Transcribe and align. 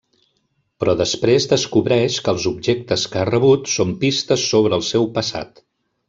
Però 0.83 0.93
després 1.01 1.45
descobreix 1.51 2.17
que 2.27 2.33
els 2.37 2.47
objectes 2.53 3.03
que 3.13 3.21
ha 3.23 3.27
rebut 3.31 3.69
són 3.77 3.91
pistes 4.05 4.47
sobre 4.55 4.77
el 4.79 4.85
seu 4.93 5.07
passat. 5.19 5.63